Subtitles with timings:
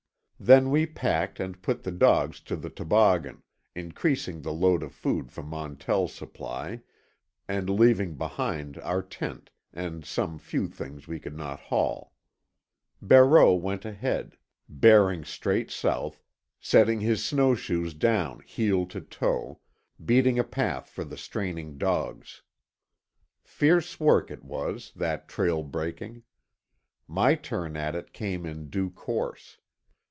[0.43, 3.43] Then we packed and put the dogs to the toboggan,
[3.75, 6.81] increasing the load of food from Montell's supply
[7.47, 12.15] and leaving behind our tent and some few things we could not haul.
[13.03, 14.35] Barreau went ahead,
[14.67, 16.23] bearing straight south,
[16.59, 19.59] setting his snowshoes down heel to toe,
[20.03, 22.41] beating a path for the straining dogs.
[23.43, 26.23] Fierce work it was, that trail breaking.
[27.07, 29.59] My turn at it came in due course.